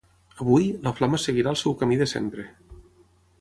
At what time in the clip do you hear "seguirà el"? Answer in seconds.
1.25-1.59